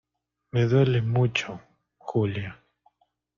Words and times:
me 0.51 0.61
duele 0.69 0.99
mucho, 1.13 1.51
Julia 2.07 2.51